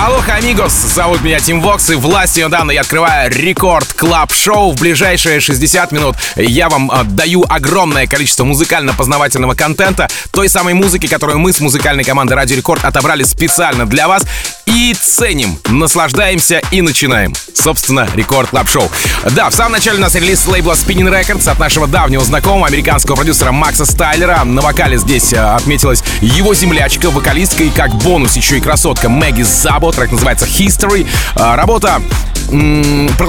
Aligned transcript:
Aloha, 0.00 0.34
amigos! 0.34 0.72
Зовут 0.72 1.22
меня 1.22 1.40
Тим 1.40 1.60
Вокс, 1.60 1.90
и 1.90 1.96
властью 1.96 2.48
данной 2.48 2.74
я 2.74 2.82
открываю 2.82 3.32
Record 3.32 3.92
Club 3.94 4.32
Show 4.32 4.70
В 4.70 4.80
ближайшие 4.80 5.40
60 5.40 5.90
минут 5.90 6.14
я 6.36 6.68
вам 6.68 6.88
э, 6.88 7.02
даю 7.02 7.44
огромное 7.48 8.06
количество 8.06 8.44
музыкально-познавательного 8.44 9.54
контента, 9.54 10.06
той 10.30 10.48
самой 10.48 10.74
музыки, 10.74 11.08
которую 11.08 11.40
мы 11.40 11.52
с 11.52 11.58
музыкальной 11.58 12.04
командой 12.04 12.34
Радио 12.34 12.56
Рекорд 12.56 12.84
отобрали 12.84 13.24
специально 13.24 13.86
для 13.86 14.06
вас. 14.06 14.22
И 14.66 14.94
ценим, 14.94 15.58
наслаждаемся 15.66 16.60
и 16.70 16.82
начинаем. 16.82 17.34
Собственно, 17.54 18.06
Record 18.14 18.50
Club 18.50 18.68
Show 18.68 18.88
Да, 19.30 19.50
в 19.50 19.54
самом 19.54 19.72
начале 19.72 19.98
у 19.98 20.00
нас 20.00 20.14
релиз 20.14 20.46
лейбла 20.46 20.74
Spinning 20.74 21.10
Records 21.10 21.50
от 21.50 21.58
нашего 21.58 21.88
давнего 21.88 22.22
знакомого, 22.22 22.66
американского 22.66 23.16
продюсера 23.16 23.50
Макса 23.50 23.86
Стайлера. 23.86 24.44
На 24.44 24.60
вокале 24.60 24.98
здесь 24.98 25.32
э, 25.32 25.38
отметилась 25.38 26.04
его 26.20 26.54
землячка, 26.54 27.10
вокалистка 27.10 27.64
и 27.64 27.70
как 27.70 27.92
бонус 27.94 28.36
еще 28.36 28.58
и 28.58 28.60
красотка 28.60 29.08
Мэгги 29.08 29.42
Забо 29.42 29.87
работа, 29.88 29.98
трек 29.98 30.12
называется 30.12 30.46
History. 30.46 31.06
А, 31.34 31.56
работа 31.56 32.00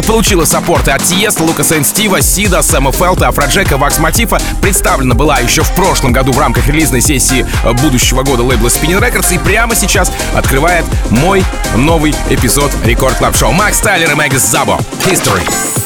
получила 0.08 0.45
саппорты 0.45 0.91
от 0.91 1.04
Тиеста, 1.04 1.44
Лукаса 1.44 1.76
Эн 1.76 1.84
Стива, 1.84 2.22
Сида, 2.22 2.62
Сэма 2.62 2.91
Фелта, 2.91 3.27
Афроджека, 3.27 3.77
Вакс 3.77 4.00
Мотива. 4.00 4.40
Представлена 4.62 5.14
была 5.14 5.40
еще 5.40 5.62
в 5.62 5.72
прошлом 5.72 6.14
году 6.14 6.31
в 6.31 6.40
рамках 6.40 6.67
релизной 6.67 7.02
сессии 7.02 7.45
э, 7.64 7.73
будущего 7.73 8.23
года 8.23 8.44
лейбла 8.44 8.67
Spinning 8.67 9.02
Records. 9.02 9.34
И 9.34 9.38
прямо 9.38 9.76
сейчас 9.76 10.12
открывает 10.34 10.86
мой 11.09 11.44
новый 11.76 12.16
эпизод 12.30 12.72
Record 12.84 13.17
Club 13.17 13.35
Show. 13.35 13.52
Max 13.52 13.80
Styler 13.80 14.12
и 14.12 14.16
Maggie 14.16 14.45
Szabo. 14.49 14.80
History. 15.05 15.44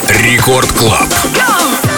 Record 0.10 0.72
Club. 0.74 1.10
Go! 1.34 1.93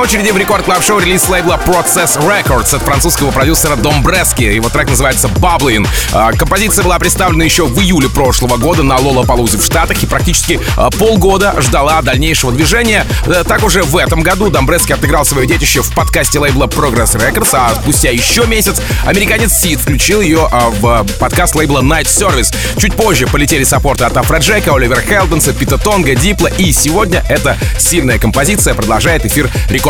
на 0.00 0.04
очереди 0.04 0.30
в 0.30 0.36
рекорд 0.38 0.64
клаб 0.64 0.82
шоу 0.82 0.98
релиз 0.98 1.28
лейбла 1.28 1.60
Process 1.62 2.18
Records 2.18 2.74
от 2.74 2.82
французского 2.82 3.30
продюсера 3.32 3.76
Домбрески. 3.76 4.44
Его 4.44 4.70
трек 4.70 4.88
называется 4.88 5.28
Bubbling. 5.28 5.86
А, 6.14 6.32
композиция 6.32 6.84
была 6.84 6.98
представлена 6.98 7.44
еще 7.44 7.66
в 7.66 7.78
июле 7.78 8.08
прошлого 8.08 8.56
года 8.56 8.82
на 8.82 8.96
Лола 8.96 9.26
Палузе 9.26 9.58
в 9.58 9.64
Штатах 9.64 10.02
и 10.02 10.06
практически 10.06 10.58
а, 10.78 10.88
полгода 10.90 11.54
ждала 11.60 12.00
дальнейшего 12.00 12.50
движения. 12.50 13.04
Э, 13.26 13.44
так 13.46 13.62
уже 13.62 13.82
в 13.82 13.94
этом 13.98 14.22
году 14.22 14.48
Домбрески 14.48 14.92
отыграл 14.92 15.26
свое 15.26 15.46
детище 15.46 15.82
в 15.82 15.92
подкасте 15.92 16.38
лейбла 16.38 16.64
Progress 16.64 17.16
Records, 17.16 17.50
а 17.52 17.74
спустя 17.74 18.10
еще 18.10 18.46
месяц 18.46 18.80
американец 19.04 19.52
Сид 19.52 19.80
включил 19.80 20.22
ее 20.22 20.48
а, 20.50 20.70
в 20.70 21.04
подкаст 21.18 21.54
лейбла 21.54 21.80
Night 21.80 22.06
Service. 22.06 22.54
Чуть 22.78 22.94
позже 22.94 23.26
полетели 23.26 23.64
саппорты 23.64 24.04
от 24.04 24.16
Афроджека, 24.16 24.74
Оливера 24.74 25.02
Хелденса, 25.02 25.52
Пита 25.52 25.76
Тонга, 25.76 26.14
Дипла 26.14 26.46
и 26.46 26.72
сегодня 26.72 27.22
эта 27.28 27.58
сильная 27.76 28.18
композиция 28.18 28.72
продолжает 28.72 29.26
эфир 29.26 29.50
рекорд 29.68 29.89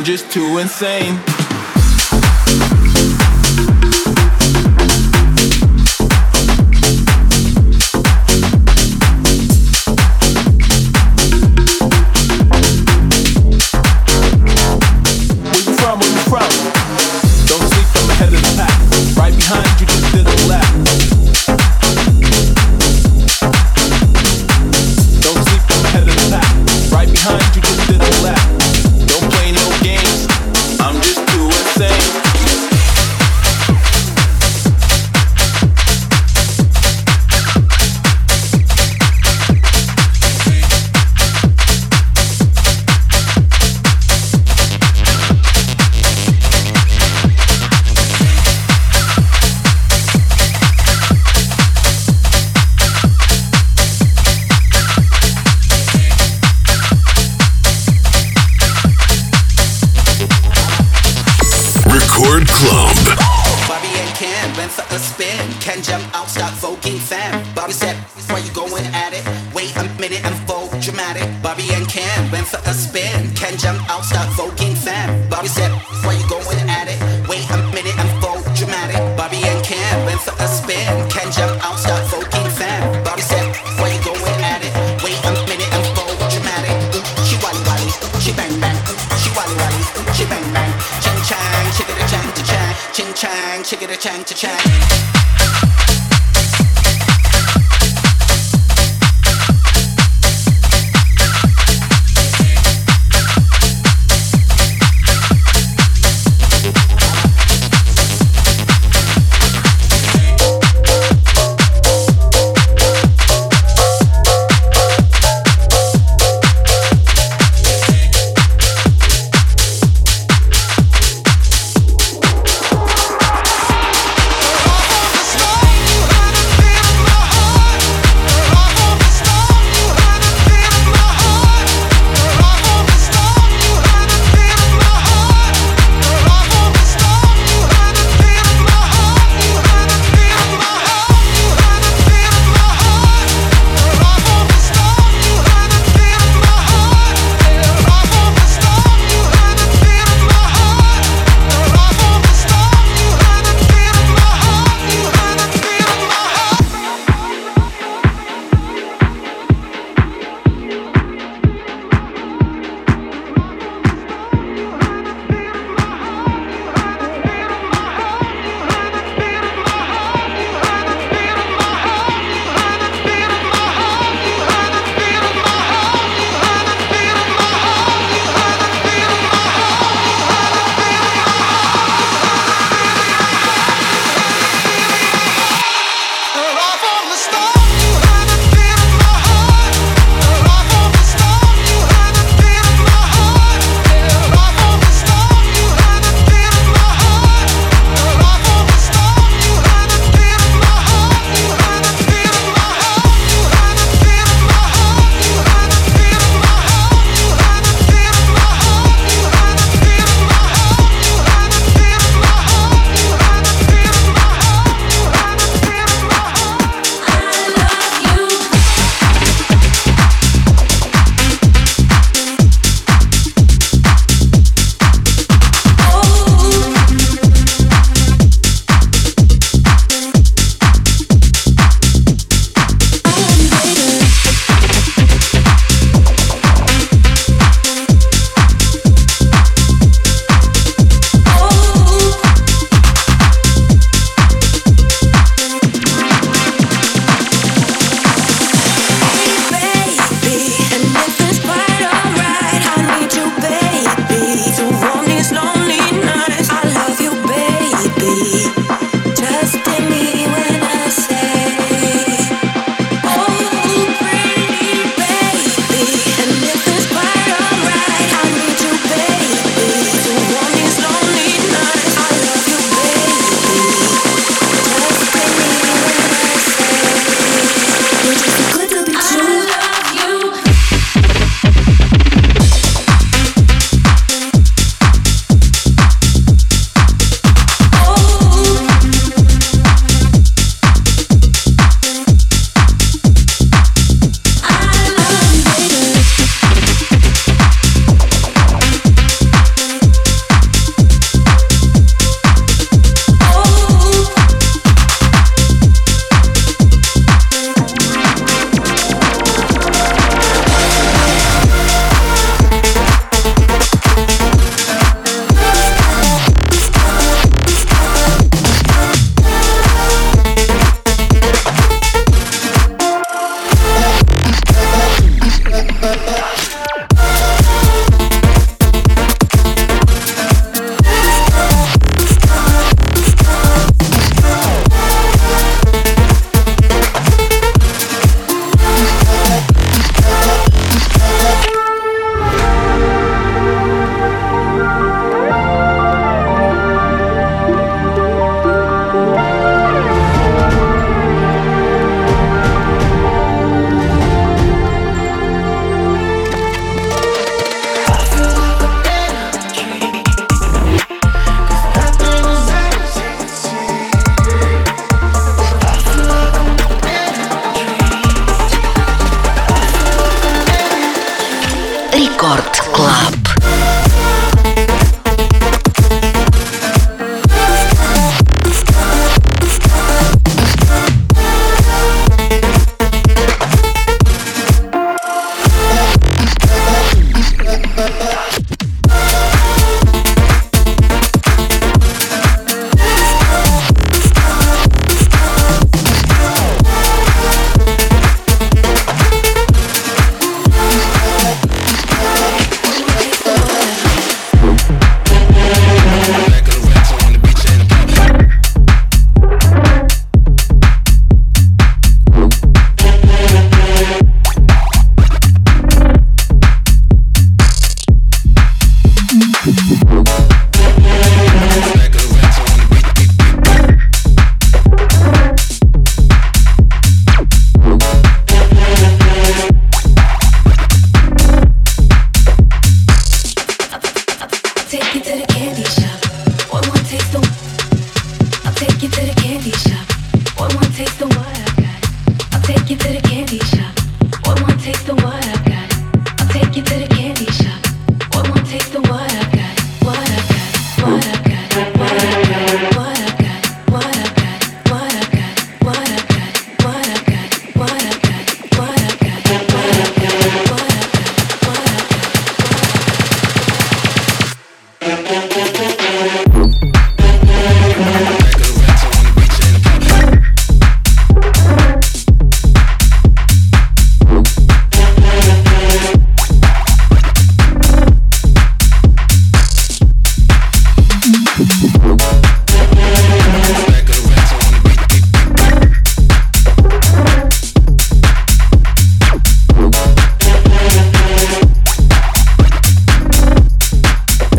I'm 0.00 0.06
just 0.06 0.30
too 0.32 0.56
insane. 0.56 1.29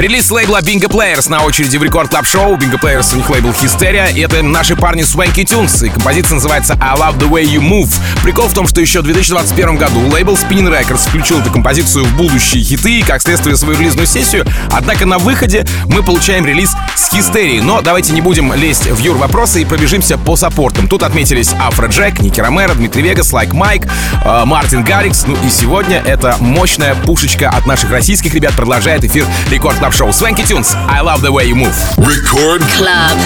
Релиз 0.02 0.32
лейбла 0.32 0.62
Bingo 0.62 0.90
Players 0.90 1.30
на 1.30 1.44
очереди 1.44 1.78
в 1.78 1.84
Record 1.84 2.10
Club 2.10 2.26
Show 2.26 2.56
Bingo 2.56 2.82
Players 2.82 3.14
у 3.14 3.18
них 3.18 3.30
лейбл 3.30 3.50
Hysteria. 3.50 4.12
И 4.12 4.22
это 4.22 4.42
наши 4.42 4.76
парни 4.76 5.04
Swanky 5.04 5.46
Tunes. 5.46 5.86
И 5.86 5.90
композиция 5.90 6.38
называется 6.38 6.76
I 6.82 6.96
Love 6.96 7.20
The 7.20 7.30
Way 7.30 7.44
You 7.44 7.60
Move. 7.60 7.94
Прикол 8.24 8.48
в 8.48 8.54
том, 8.56 8.68
что 8.68 8.82
еще 8.82 9.02
в 9.02 9.04
2021 9.04 9.76
году 9.76 10.00
лейбл 10.08 10.34
Spinnin' 10.34 10.68
Records 10.72 11.08
включил 11.08 11.40
эту 11.40 11.52
композицию 11.52 12.06
в 12.06 12.16
будущие 12.16 12.64
хиты 12.64 13.04
как 13.06 13.22
следствие, 13.22 13.56
свою 13.56 13.78
релизную 13.78 14.08
сессию. 14.08 14.44
Однако 14.72 15.06
на 15.06 15.20
выходе 15.20 15.68
мы 15.86 16.02
получаем 16.02 16.48
релиз 16.48 16.72
с 16.96 17.14
Hysteria. 17.14 17.62
Но 17.62 17.82
давайте 17.82 18.14
не 18.14 18.22
будем 18.22 18.52
лезть 18.56 18.88
в 18.88 18.98
юр 18.98 19.18
вопросы 19.18 19.62
и 19.62 19.66
пробежимся 19.66 20.18
по 20.18 20.36
саппортам. 20.36 20.88
Тут 20.88 21.04
отметились 21.04 21.54
Afrojack, 21.60 22.22
Nicky 22.22 22.42
Romero, 22.42 22.74
Dimitri 22.74 23.04
Vegas, 23.04 23.32
Like 23.34 23.54
Mike, 23.54 23.86
э, 24.26 24.46
Martin 24.46 24.84
Garrix. 24.84 25.28
Ну 25.28 25.38
и 25.46 25.50
сегодня 25.52 26.02
эта 26.04 26.38
мощная 26.40 26.96
пушечка 26.96 27.50
от 27.50 27.68
наших 27.68 27.92
российских 27.92 28.34
ребят 28.34 28.54
продолжает 28.56 29.04
эфир 29.04 29.28
рекорд 29.52 29.78
клаб 29.78 29.91
шоу 29.93 30.13
Swanky 30.13 30.45
Tunes. 30.45 30.75
I 30.89 31.01
love 31.01 31.23
the 31.23 31.33
way 31.33 31.47
you 31.47 31.55
move. 31.57 31.77
Record 31.99 32.63
Club. 32.77 33.17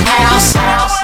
Thank 0.53 1.04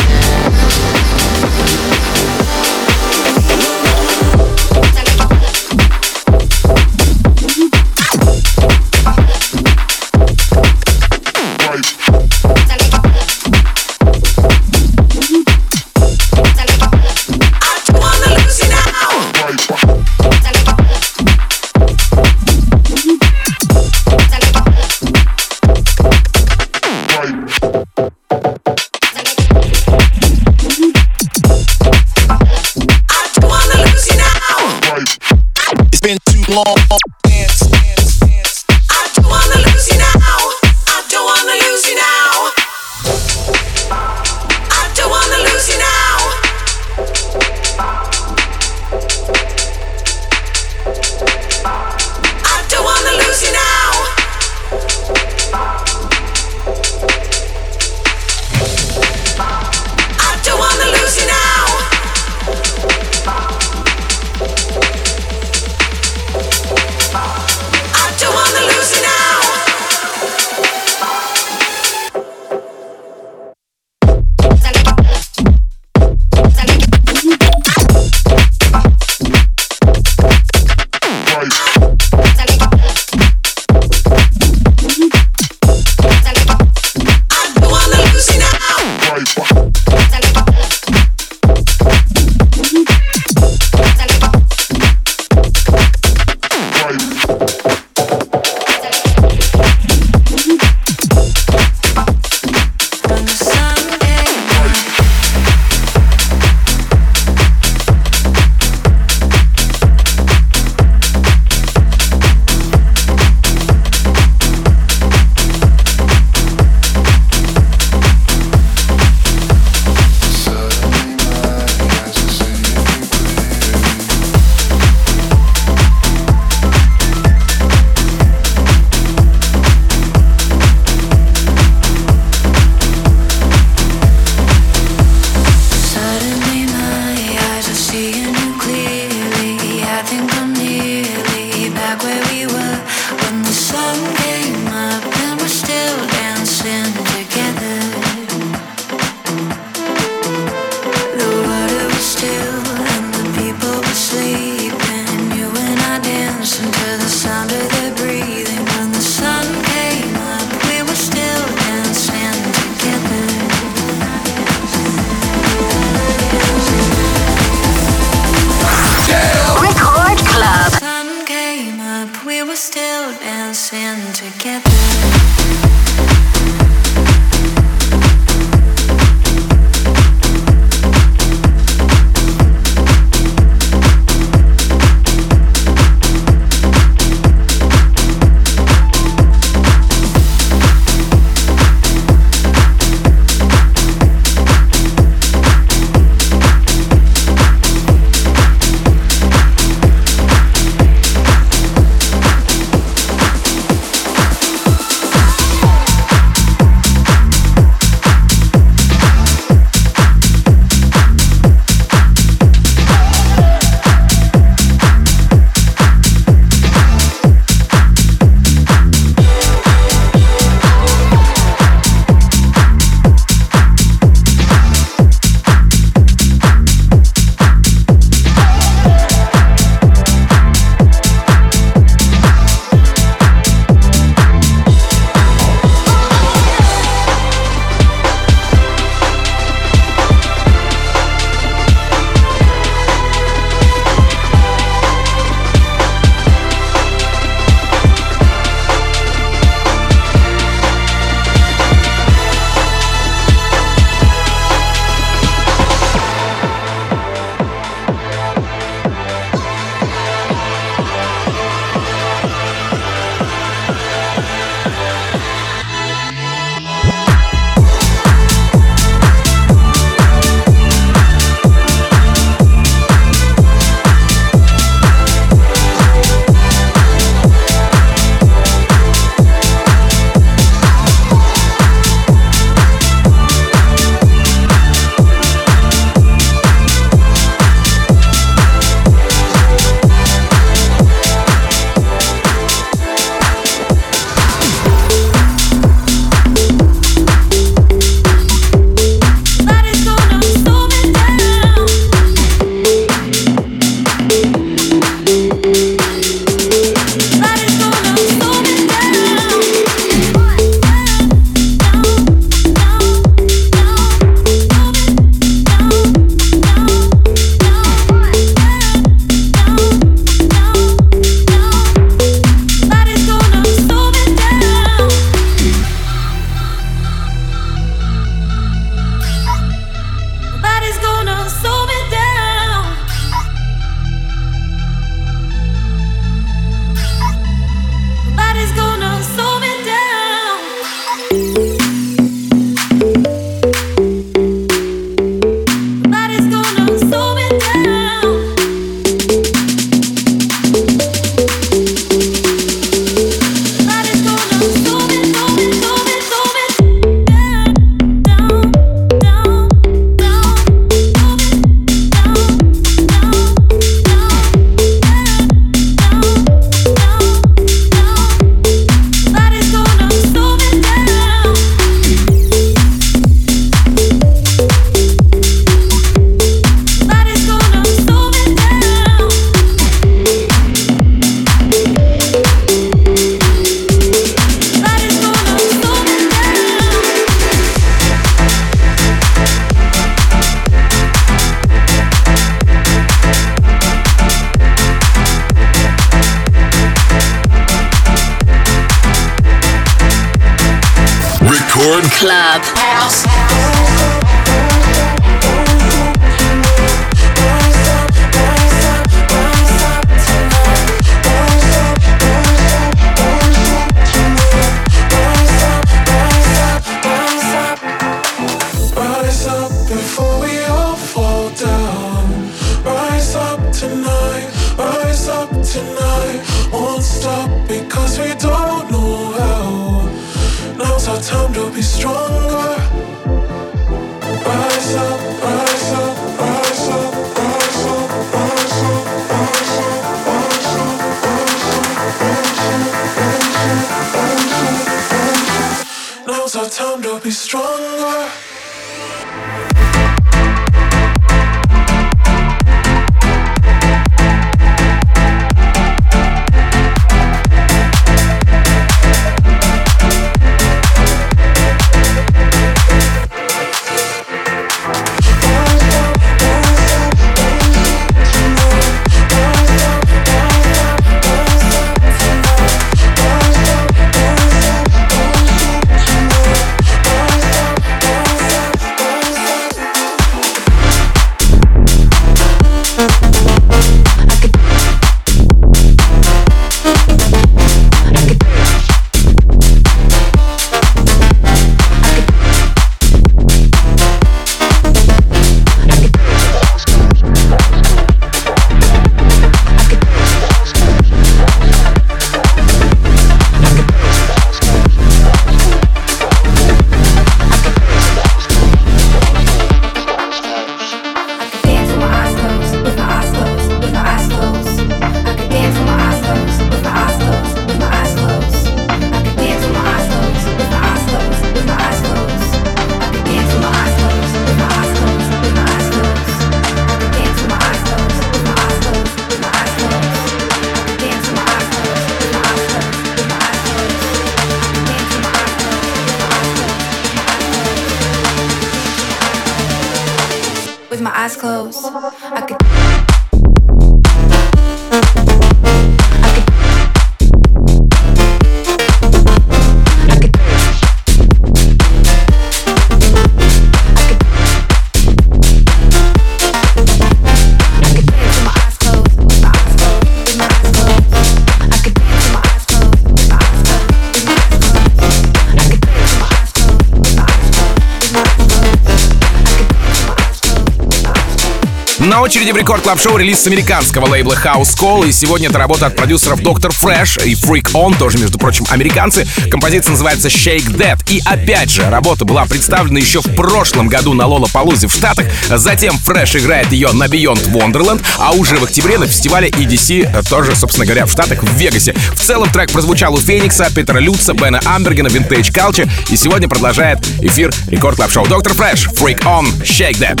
На 572.10 572.14
очереди 572.30 572.32
в 572.32 572.36
рекорд 572.36 572.62
клаб 572.62 572.80
шоу 572.80 572.96
релиз 572.96 573.20
с 573.20 573.26
американского 573.26 573.86
лейбла 573.86 574.14
House 574.14 574.56
Call. 574.56 574.88
И 574.88 574.92
сегодня 574.92 575.28
это 575.28 575.38
работа 575.38 575.66
от 575.66 575.76
продюсеров 575.76 576.20
Dr. 576.20 576.50
Fresh 576.50 577.04
и 577.04 577.14
Freak 577.14 577.52
On, 577.52 577.76
тоже, 577.76 577.98
между 577.98 578.18
прочим, 578.18 578.46
американцы. 578.50 579.06
Композиция 579.30 579.72
называется 579.72 580.08
Shake 580.08 580.46
That. 580.56 580.78
И 580.88 581.00
опять 581.04 581.50
же, 581.50 581.68
работа 581.68 582.04
была 582.04 582.24
представлена 582.26 582.78
еще 582.78 583.00
в 583.00 583.14
прошлом 583.14 583.68
году 583.68 583.94
на 583.94 584.06
Лола 584.06 584.28
Палузе 584.32 584.68
в 584.68 584.72
Штатах. 584.72 585.06
Затем 585.28 585.74
Fresh 585.84 586.18
играет 586.18 586.52
ее 586.52 586.72
на 586.72 586.84
Beyond 586.84 587.30
Wonderland, 587.32 587.82
а 587.98 588.12
уже 588.12 588.36
в 588.36 588.44
октябре 588.44 588.78
на 588.78 588.86
фестивале 588.86 589.28
EDC, 589.28 590.08
тоже, 590.08 590.36
собственно 590.36 590.66
говоря, 590.66 590.86
в 590.86 590.90
Штатах, 590.90 591.22
в 591.22 591.36
Вегасе. 591.36 591.74
В 591.94 592.00
целом 592.00 592.30
трек 592.30 592.52
прозвучал 592.52 592.94
у 592.94 593.00
Феникса, 593.00 593.50
Питера 593.54 593.78
Люца, 593.78 594.14
Бена 594.14 594.40
Амбергена, 594.44 594.88
Vintage 594.88 595.32
Culture. 595.32 595.68
И 595.88 595.96
сегодня 595.96 596.28
продолжает 596.28 596.78
эфир 597.00 597.32
рекорд 597.48 597.76
клаб 597.76 597.90
шоу 597.90 598.04
Dr. 598.04 598.36
Fresh, 598.36 598.72
Freak 598.74 599.02
On, 599.04 599.26
Shake 599.42 599.78
That. 599.78 600.00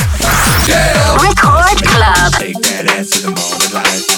Record 1.16 1.80
Club. 1.82 2.19
Take 2.28 2.54
that 2.60 2.86
ass 2.98 3.10
to 3.10 3.22
the 3.22 3.30
morning 3.30 3.72
light. 3.74 4.09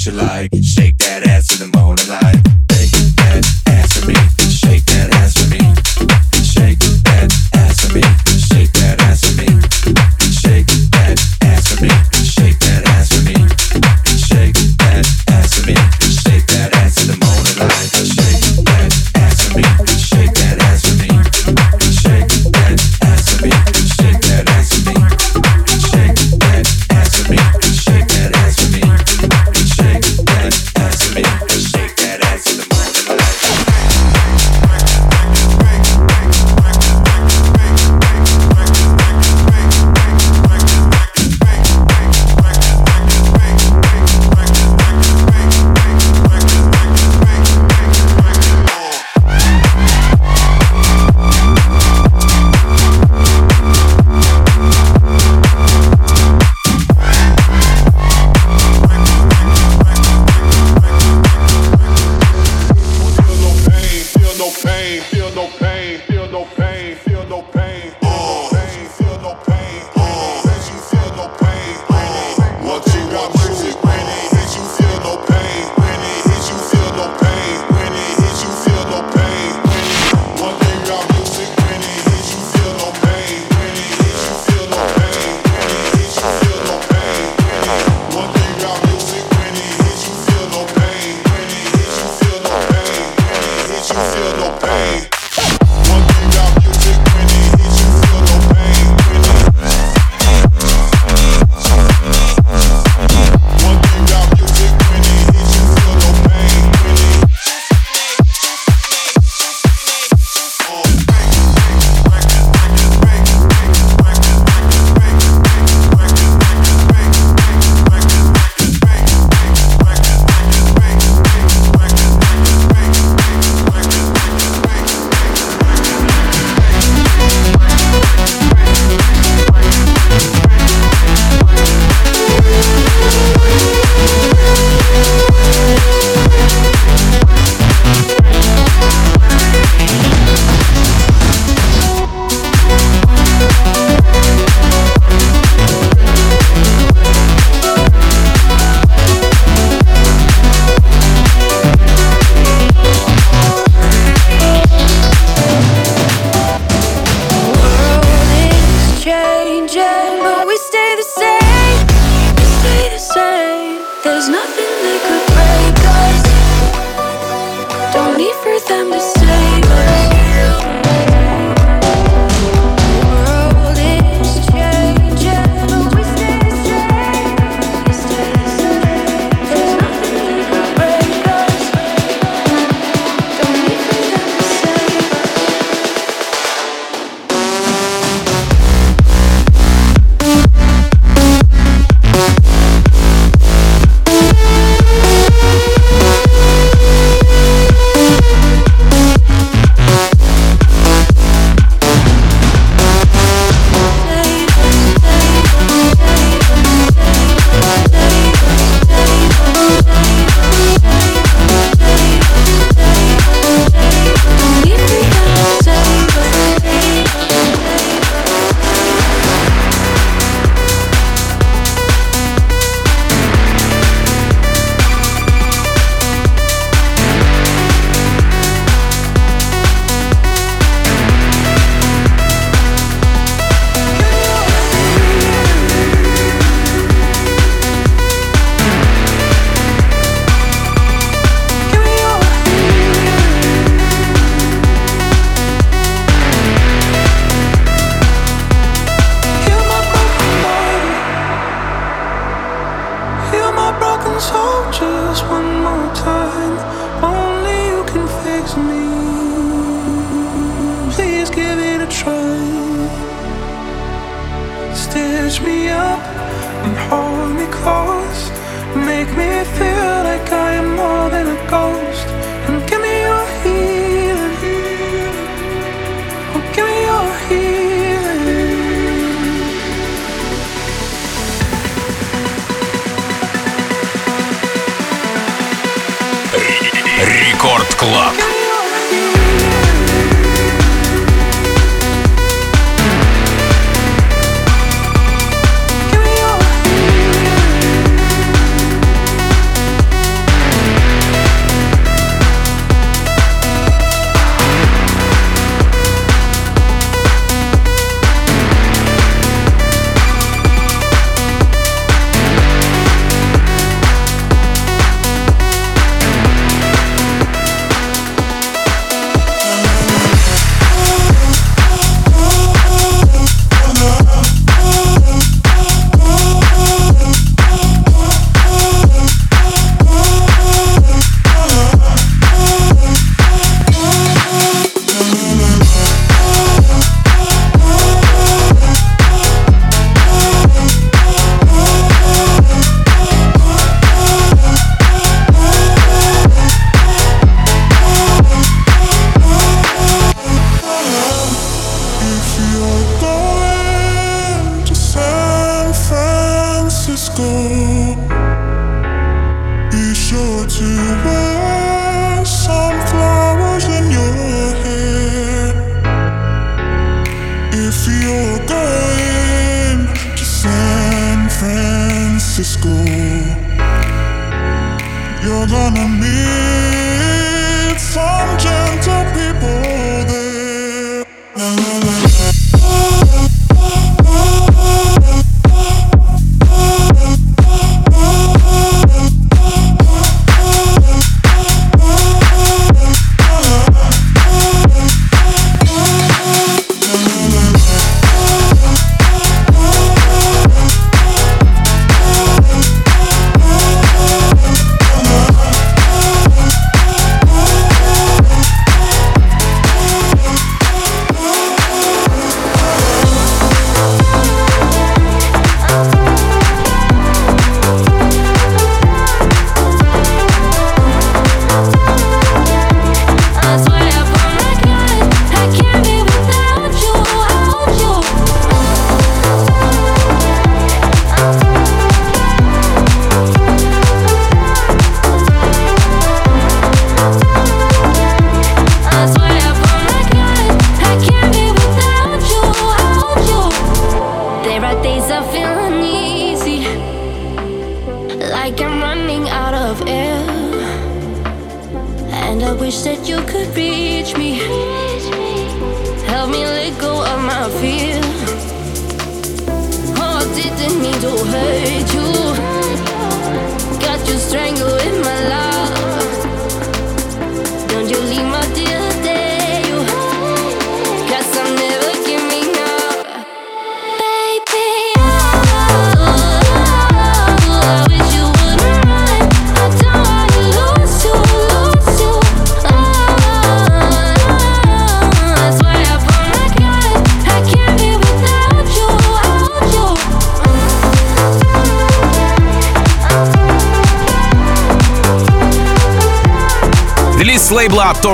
What 0.00 0.06
you 0.06 0.12
like. 0.12 0.50
Shake 0.62 0.96
that 0.98 1.19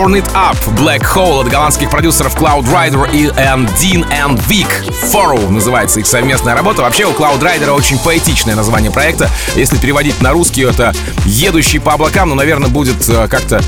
Turn 0.07 0.15
It 0.15 0.33
Up 0.35 0.57
Black 0.77 1.03
Hole 1.17 1.41
от 1.41 1.49
голландских 1.49 1.91
продюсеров 1.91 2.37
Cloud 2.37 2.65
Rider 2.73 3.13
и 3.13 3.27
and 3.27 3.69
Dean 3.81 4.09
and 4.11 4.41
Vic. 4.47 4.69
Furrow 5.13 5.51
называется 5.51 5.99
их 5.99 6.07
совместная 6.07 6.55
работа. 6.55 6.83
Вообще 6.83 7.07
у 7.07 7.11
Cloud 7.11 7.41
Rider 7.41 7.71
очень 7.71 7.99
поэтичное 7.99 8.55
название 8.55 8.93
проекта. 8.93 9.29
Если 9.57 9.79
переводить 9.79 10.23
на 10.23 10.31
русский, 10.31 10.63
это 10.63 10.95
«Едущий 11.25 11.81
по 11.81 11.95
облакам», 11.95 12.29
но, 12.29 12.37
наверное, 12.37 12.69
будет 12.69 13.09
э, 13.09 13.27
как-то 13.27 13.61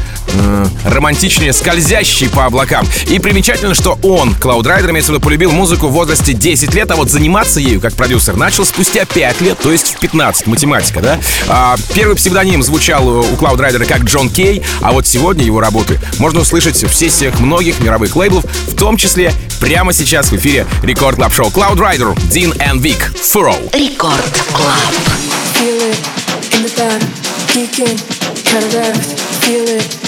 романтичнее 0.84 1.53
«Скользящий 1.53 2.28
по 2.28 2.47
облакам». 2.47 2.86
И 3.07 3.18
примечательно, 3.18 3.74
что 3.74 3.99
он, 4.03 4.30
Cloud 4.30 4.62
Rider, 4.62 4.91
имеется 4.91 5.12
в 5.12 5.14
виду, 5.14 5.24
полюбил 5.24 5.53
музыку 5.53 5.89
в 5.89 5.93
возрасте 5.93 6.32
10 6.32 6.74
лет, 6.74 6.91
а 6.91 6.97
вот 6.97 7.11
заниматься 7.11 7.61
ею 7.61 7.80
как 7.80 7.95
продюсер 7.95 8.36
начал 8.36 8.64
спустя 8.64 9.05
5 9.05 9.41
лет, 9.41 9.59
то 9.59 9.72
есть 9.72 9.95
в 9.95 9.99
15. 10.01 10.47
Математика, 10.47 11.01
да? 11.01 11.18
А, 11.49 11.76
первый 11.95 12.16
псевдоним 12.16 12.62
звучал 12.62 13.07
у 13.09 13.22
Cloud 13.22 13.59
Rider 13.59 13.84
как 13.84 14.03
Джон 14.03 14.30
Кей, 14.30 14.62
а 14.80 14.93
вот 14.93 15.07
сегодня 15.07 15.45
его 15.45 15.61
работы 15.61 16.01
можно 16.18 16.41
услышать 16.41 16.82
в 16.82 16.95
сессиях 16.95 17.41
многих 17.41 17.80
мировых 17.80 18.14
лейблов, 18.16 18.45
в 18.45 18.74
том 18.74 18.97
числе 18.97 19.32
прямо 19.61 19.93
сейчас 19.93 20.30
в 20.30 20.36
эфире 20.36 20.66
Рекорд 20.82 21.16
Клаб 21.16 21.34
Шоу 21.34 21.49
Cloud 21.49 21.76
Rider, 21.76 22.18
Дин 22.30 22.53
and 22.53 22.80
Vic, 22.80 22.99
Furrow. 23.14 23.59
Рекорд 23.76 24.45
Клаб. 24.53 24.95
Feel 25.55 25.82
it 25.82 26.55
in 26.55 26.62
the 26.62 26.72
back, 26.76 27.03
geeking, 27.53 27.99
cataract, 28.45 29.18
feel 29.43 29.66
it 29.66 30.07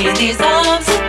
in 0.00 0.14
arms. 0.40 1.07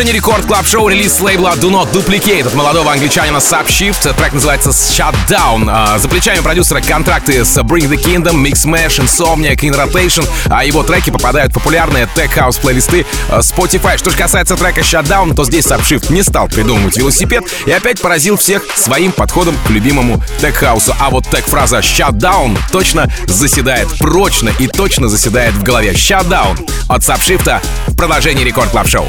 Продолжение 0.00 0.18
рекорд 0.18 0.46
клаб 0.46 0.66
шоу 0.66 0.88
релиз 0.88 1.20
лейбла 1.20 1.52
Do 1.56 1.68
Not 1.68 1.92
Duplicate 1.92 2.46
от 2.46 2.54
молодого 2.54 2.90
англичанина 2.90 3.36
Subshift. 3.36 4.14
Трек 4.14 4.32
называется 4.32 4.70
Shutdown. 4.70 5.68
А, 5.68 5.98
за 5.98 6.08
плечами 6.08 6.40
продюсера 6.40 6.80
контракты 6.80 7.44
с 7.44 7.58
Bring 7.58 7.86
the 7.86 8.02
Kingdom, 8.02 8.42
Mix 8.42 8.64
Mash, 8.64 8.98
Insomnia, 8.98 9.54
In 9.56 9.74
Rotation, 9.76 10.26
а 10.46 10.64
его 10.64 10.82
треки 10.84 11.10
попадают 11.10 11.52
в 11.52 11.54
популярные 11.56 12.08
Tech 12.16 12.34
House 12.34 12.58
плейлисты 12.58 13.04
а, 13.28 13.40
Spotify. 13.40 13.98
Что 13.98 14.08
же 14.10 14.16
касается 14.16 14.56
трека 14.56 14.80
Shutdown, 14.80 15.34
то 15.34 15.44
здесь 15.44 15.66
Subshift 15.66 16.10
не 16.10 16.22
стал 16.22 16.48
придумывать 16.48 16.96
велосипед 16.96 17.44
и 17.66 17.70
опять 17.70 18.00
поразил 18.00 18.38
всех 18.38 18.62
своим 18.74 19.12
подходом 19.12 19.54
к 19.66 19.70
любимому 19.70 20.22
Tech 20.40 20.58
House. 20.62 20.94
А 20.98 21.10
вот 21.10 21.28
тег-фраза 21.28 21.80
Shutdown 21.80 22.58
точно 22.72 23.12
заседает 23.26 23.88
прочно 23.98 24.50
и 24.58 24.66
точно 24.66 25.08
заседает 25.08 25.52
в 25.52 25.62
голове. 25.62 25.92
Shutdown 25.92 26.66
от 26.88 27.02
Subshift 27.02 27.60
в 27.88 27.96
продолжении 27.96 28.44
рекорд 28.44 28.70
клаб 28.70 28.88
шоу 28.88 29.06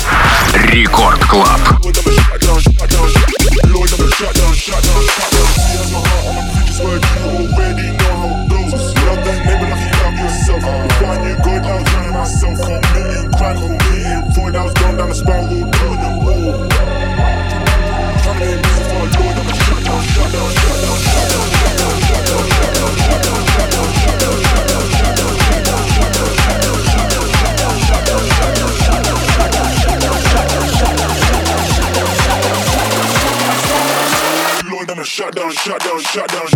Рекорд 0.81 1.23
Клаб. 1.25 1.59
shut 4.55 5.30
shut 36.11 36.27
down, 36.27 36.50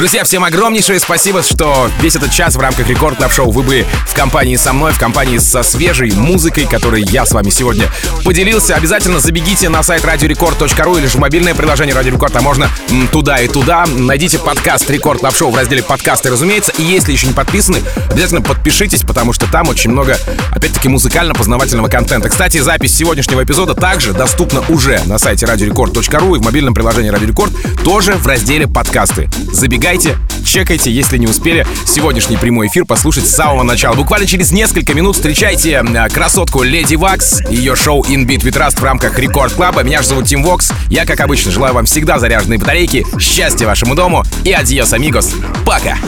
Друзья, 0.00 0.24
всем 0.24 0.44
огромнейшее 0.44 0.98
спасибо, 0.98 1.42
что 1.42 1.90
весь 2.00 2.16
этот 2.16 2.32
час 2.32 2.56
в 2.56 2.58
рамках 2.58 2.88
Record 2.88 3.18
Club 3.18 3.30
Show 3.34 3.50
вы 3.50 3.62
были 3.62 3.86
в 4.06 4.14
компании 4.14 4.56
со 4.56 4.72
мной, 4.72 4.92
в 4.92 4.98
компании 4.98 5.36
со 5.36 5.62
свежей 5.62 6.10
музыкой, 6.12 6.64
которой 6.64 7.02
я 7.02 7.26
с 7.26 7.32
вами 7.32 7.50
сегодня 7.50 7.84
поделился. 8.24 8.76
Обязательно 8.76 9.20
забегите 9.20 9.68
на 9.68 9.82
сайт 9.82 10.02
радиорекорд.ру 10.06 10.96
или 10.96 11.04
же 11.04 11.18
в 11.18 11.20
мобильное 11.20 11.54
приложение 11.54 11.94
Радио 11.94 12.14
Рекорд, 12.14 12.34
а 12.34 12.40
можно 12.40 12.70
туда 13.12 13.40
и 13.40 13.46
туда. 13.46 13.84
Найдите 13.84 14.38
подкаст 14.38 14.88
Record 14.88 15.20
Club 15.20 15.36
Show 15.36 15.50
в 15.50 15.56
разделе 15.56 15.82
подкасты, 15.82 16.30
разумеется. 16.30 16.72
И 16.78 16.82
если 16.82 17.12
еще 17.12 17.26
не 17.26 17.34
подписаны, 17.34 17.82
обязательно 18.10 18.40
подпишитесь, 18.40 19.02
потому 19.02 19.34
что 19.34 19.52
там 19.52 19.68
очень 19.68 19.90
много, 19.90 20.16
опять-таки, 20.50 20.88
музыкально-познавательного 20.88 21.88
контента. 21.88 22.30
Кстати, 22.30 22.56
запись 22.56 22.96
сегодняшнего 22.96 23.44
эпизода 23.44 23.74
также 23.74 24.14
доступна 24.14 24.64
уже 24.70 25.02
на 25.04 25.18
сайте 25.18 25.44
радиорекорд.ру 25.44 26.36
и 26.36 26.38
в 26.38 26.42
мобильном 26.42 26.72
приложении 26.72 27.10
Радио 27.10 27.26
Рекорд 27.26 27.52
тоже 27.84 28.14
в 28.14 28.26
разделе 28.26 28.66
подкасты. 28.66 29.28
Забегайте 29.52 29.89
Забегайте, 29.90 30.18
чекайте, 30.46 30.92
если 30.92 31.18
не 31.18 31.26
успели 31.26 31.66
сегодняшний 31.84 32.36
прямой 32.36 32.68
эфир 32.68 32.84
послушать 32.84 33.26
с 33.26 33.34
самого 33.34 33.64
начала. 33.64 33.96
Буквально 33.96 34.24
через 34.24 34.52
несколько 34.52 34.94
минут 34.94 35.16
встречайте 35.16 35.82
красотку 36.14 36.62
Lady 36.62 36.94
Waks, 36.94 37.40
ее 37.50 37.74
шоу 37.74 38.02
In 38.04 38.24
Beat 38.24 38.42
We 38.42 38.56
Trust 38.56 38.78
в 38.78 38.84
рамках 38.84 39.18
Record 39.18 39.52
Club 39.52 39.72
а. 39.72 39.82
Меня 39.82 40.02
же 40.02 40.06
зовут 40.06 40.26
Tim 40.28 40.44
Vox. 40.44 40.70
Я, 40.90 41.04
как 41.06 41.18
обычно, 41.18 41.50
желаю 41.50 41.74
вам 41.74 41.86
всегда 41.86 42.20
заряженные 42.20 42.60
батарейки, 42.60 43.04
счастья 43.18 43.66
вашему 43.66 43.96
дому 43.96 44.22
и 44.44 44.52
adiós, 44.52 44.92
amigos. 44.92 45.32
Пока! 45.66 45.98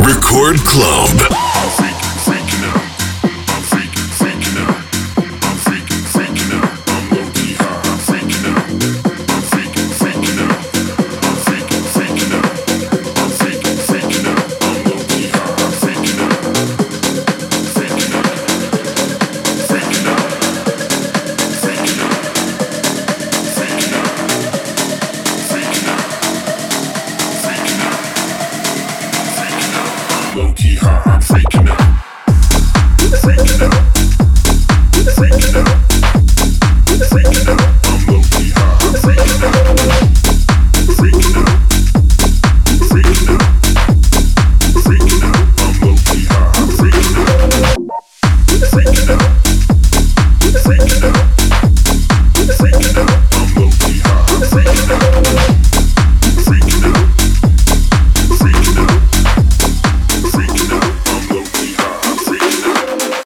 Рекорд 0.00 0.60
Клаб. 0.60 1.08